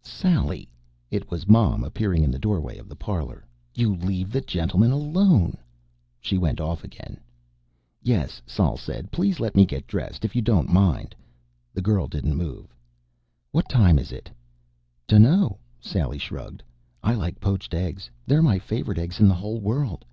"Sally!" 0.00 0.68
It 1.10 1.28
was 1.28 1.48
Mom, 1.48 1.82
appearing 1.82 2.22
in 2.22 2.30
the 2.30 2.38
doorway 2.38 2.78
of 2.78 2.88
the 2.88 2.94
parlor. 2.94 3.44
"You 3.74 3.96
leave 3.96 4.30
the 4.30 4.40
gentleman 4.40 4.92
alone." 4.92 5.56
She 6.20 6.38
went 6.38 6.60
off 6.60 6.84
again. 6.84 7.18
"Yes," 8.00 8.40
Sol 8.46 8.76
said. 8.76 9.10
"Please 9.10 9.40
let 9.40 9.56
me 9.56 9.66
get 9.66 9.88
dressed. 9.88 10.24
If 10.24 10.36
you 10.36 10.40
don't 10.40 10.72
mind." 10.72 11.16
The 11.74 11.82
girl 11.82 12.06
didn't 12.06 12.36
move. 12.36 12.72
"What 13.50 13.68
time 13.68 13.98
is 13.98 14.12
it?" 14.12 14.30
"Dunno," 15.08 15.58
Sally 15.80 16.18
shrugged. 16.18 16.62
"I 17.02 17.14
like 17.14 17.40
poached 17.40 17.74
eggs. 17.74 18.08
They're 18.24 18.40
my 18.40 18.60
favorite 18.60 18.98
eggs 18.98 19.18
in 19.18 19.26
the 19.26 19.34
whole 19.34 19.58
world." 19.60 20.04